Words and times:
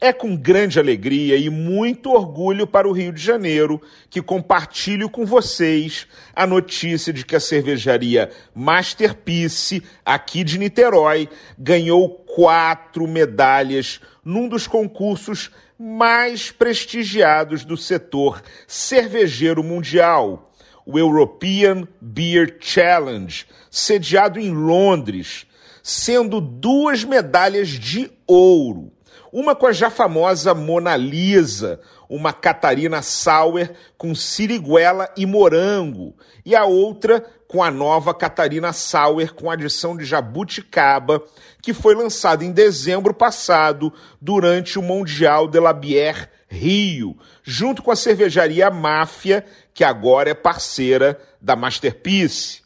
É 0.00 0.12
com 0.12 0.36
grande 0.36 0.78
alegria 0.78 1.36
e 1.36 1.48
muito 1.48 2.10
orgulho 2.10 2.66
para 2.66 2.88
o 2.88 2.92
Rio 2.92 3.12
de 3.12 3.22
Janeiro 3.22 3.80
que 4.10 4.20
compartilho 4.20 5.08
com 5.08 5.24
vocês 5.24 6.06
a 6.34 6.46
notícia 6.46 7.12
de 7.12 7.24
que 7.24 7.36
a 7.36 7.40
cervejaria 7.40 8.30
Masterpiece, 8.54 9.82
aqui 10.04 10.42
de 10.42 10.58
Niterói, 10.58 11.28
ganhou 11.58 12.08
quatro 12.10 13.06
medalhas 13.06 14.00
num 14.24 14.48
dos 14.48 14.66
concursos 14.66 15.50
mais 15.78 16.50
prestigiados 16.50 17.64
do 17.64 17.76
setor 17.76 18.42
cervejeiro 18.66 19.62
mundial, 19.62 20.52
o 20.86 20.98
European 20.98 21.86
Beer 22.00 22.56
Challenge, 22.60 23.46
sediado 23.70 24.38
em 24.38 24.50
Londres, 24.52 25.46
sendo 25.82 26.40
duas 26.40 27.04
medalhas 27.04 27.68
de 27.68 28.10
ouro. 28.26 28.92
Uma 29.32 29.54
com 29.54 29.66
a 29.66 29.72
já 29.72 29.90
famosa 29.90 30.54
Mona 30.54 30.96
Lisa, 30.96 31.80
uma 32.08 32.32
Catarina 32.32 33.02
Sauer 33.02 33.72
com 33.96 34.14
siriguela 34.14 35.08
e 35.16 35.26
morango, 35.26 36.14
e 36.44 36.54
a 36.54 36.64
outra 36.64 37.24
com 37.48 37.62
a 37.62 37.70
nova 37.70 38.12
Catarina 38.12 38.72
Sauer 38.72 39.32
com 39.32 39.50
adição 39.50 39.96
de 39.96 40.04
jabuticaba, 40.04 41.22
que 41.62 41.72
foi 41.72 41.94
lançada 41.94 42.44
em 42.44 42.50
dezembro 42.50 43.14
passado 43.14 43.92
durante 44.20 44.78
o 44.78 44.82
Mundial 44.82 45.46
de 45.46 45.60
la 45.60 45.72
Bière 45.72 46.28
Rio, 46.48 47.16
junto 47.42 47.82
com 47.82 47.90
a 47.90 47.96
cervejaria 47.96 48.70
Máfia, 48.70 49.44
que 49.72 49.84
agora 49.84 50.30
é 50.30 50.34
parceira 50.34 51.20
da 51.40 51.54
Masterpiece. 51.54 52.63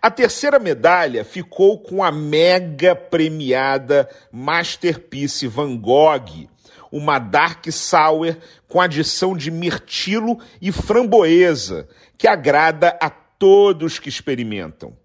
A 0.00 0.10
terceira 0.10 0.58
medalha 0.58 1.24
ficou 1.24 1.78
com 1.78 2.02
a 2.02 2.10
mega 2.10 2.94
premiada 2.94 4.08
Masterpiece 4.32 5.46
Van 5.46 5.76
Gogh, 5.76 6.48
uma 6.90 7.18
Dark 7.18 7.70
Sour 7.70 8.36
com 8.68 8.80
adição 8.80 9.36
de 9.36 9.50
mirtilo 9.50 10.38
e 10.60 10.72
framboesa, 10.72 11.88
que 12.18 12.26
agrada 12.26 12.96
a 13.00 13.10
todos 13.10 13.98
que 13.98 14.08
experimentam. 14.08 14.96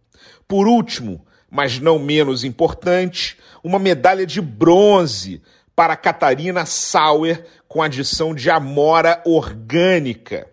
Por 0.48 0.68
último, 0.68 1.26
mas 1.50 1.80
não 1.80 1.98
menos 1.98 2.44
importante, 2.44 3.38
uma 3.64 3.80
medalha 3.80 4.26
de 4.26 4.42
bronze 4.42 5.42
para 5.76 5.96
Catarina 5.96 6.66
Sauer 6.66 7.46
com 7.68 7.82
adição 7.82 8.34
de 8.34 8.50
amora 8.50 9.22
orgânica. 9.26 10.48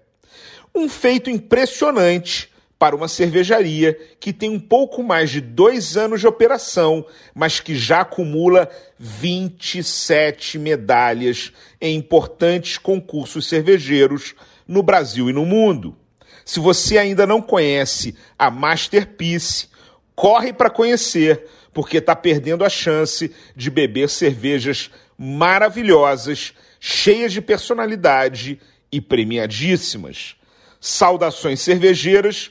Um 0.75 0.89
feito 0.89 1.29
impressionante 1.31 2.52
para 2.83 2.97
uma 2.97 3.07
cervejaria 3.07 3.97
que 4.19 4.33
tem 4.33 4.51
um 4.51 4.59
pouco 4.59 5.05
mais 5.05 5.31
de 5.31 5.41
dois 5.41 5.97
anos 5.97 6.19
de 6.19 6.27
operação, 6.27 7.07
mas 7.33 7.61
que 7.61 7.77
já 7.77 8.01
acumula 8.01 8.69
27 8.99 10.59
medalhas 10.59 11.53
em 11.81 11.95
importantes 11.95 12.79
concursos 12.79 13.47
cervejeiros 13.47 14.35
no 14.67 14.83
Brasil 14.83 15.31
e 15.31 15.33
no 15.33 15.47
mundo. 15.47 15.97
Se 16.45 16.59
você 16.59 16.99
ainda 16.99 17.25
não 17.25 17.41
conhece 17.41 18.17
a 18.37 18.51
Masterpiece, 18.51 19.69
corre 20.13 20.53
para 20.53 20.69
conhecer, 20.69 21.47
porque 21.73 21.99
está 21.99 22.17
perdendo 22.17 22.65
a 22.65 22.69
chance 22.69 23.33
de 23.55 23.71
beber 23.71 24.09
cervejas 24.09 24.91
maravilhosas, 25.17 26.53
cheias 26.81 27.33
de 27.33 27.41
personalidade 27.41 28.59
e 28.91 29.01
premiadíssimas. 29.01 30.35
Saudações 30.81 31.61
cervejeiras 31.61 32.51